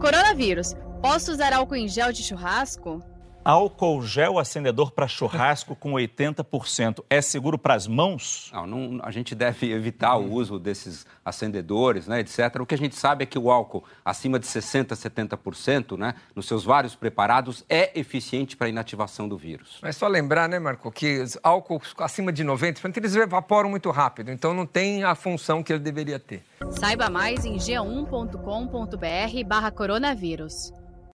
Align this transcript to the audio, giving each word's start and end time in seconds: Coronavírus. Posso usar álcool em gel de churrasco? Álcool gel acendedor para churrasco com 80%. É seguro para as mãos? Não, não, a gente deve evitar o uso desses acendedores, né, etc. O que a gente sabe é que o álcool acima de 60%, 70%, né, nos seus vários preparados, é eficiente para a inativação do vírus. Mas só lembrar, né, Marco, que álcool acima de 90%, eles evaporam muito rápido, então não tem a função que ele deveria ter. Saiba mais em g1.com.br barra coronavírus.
Coronavírus. 0.00 0.74
Posso 1.02 1.30
usar 1.30 1.52
álcool 1.52 1.76
em 1.76 1.86
gel 1.86 2.10
de 2.10 2.22
churrasco? 2.22 3.02
Álcool 3.42 4.02
gel 4.02 4.38
acendedor 4.38 4.90
para 4.90 5.08
churrasco 5.08 5.74
com 5.74 5.92
80%. 5.92 7.02
É 7.08 7.22
seguro 7.22 7.58
para 7.58 7.74
as 7.74 7.86
mãos? 7.86 8.50
Não, 8.52 8.66
não, 8.66 9.00
a 9.02 9.10
gente 9.10 9.34
deve 9.34 9.72
evitar 9.72 10.16
o 10.16 10.30
uso 10.30 10.58
desses 10.58 11.06
acendedores, 11.24 12.06
né, 12.06 12.20
etc. 12.20 12.60
O 12.60 12.66
que 12.66 12.74
a 12.74 12.78
gente 12.78 12.94
sabe 12.94 13.22
é 13.22 13.26
que 13.26 13.38
o 13.38 13.50
álcool 13.50 13.82
acima 14.04 14.38
de 14.38 14.46
60%, 14.46 14.88
70%, 14.88 15.96
né, 15.96 16.14
nos 16.36 16.46
seus 16.46 16.64
vários 16.64 16.94
preparados, 16.94 17.64
é 17.68 17.98
eficiente 17.98 18.56
para 18.56 18.66
a 18.66 18.70
inativação 18.70 19.26
do 19.26 19.38
vírus. 19.38 19.78
Mas 19.80 19.96
só 19.96 20.06
lembrar, 20.06 20.46
né, 20.46 20.58
Marco, 20.58 20.92
que 20.92 21.24
álcool 21.42 21.80
acima 21.98 22.30
de 22.30 22.44
90%, 22.44 22.96
eles 22.98 23.16
evaporam 23.16 23.70
muito 23.70 23.90
rápido, 23.90 24.30
então 24.30 24.52
não 24.52 24.66
tem 24.66 25.02
a 25.02 25.14
função 25.14 25.62
que 25.62 25.72
ele 25.72 25.80
deveria 25.80 26.18
ter. 26.18 26.42
Saiba 26.78 27.08
mais 27.08 27.46
em 27.46 27.56
g1.com.br 27.56 29.46
barra 29.46 29.70
coronavírus. 29.70 30.72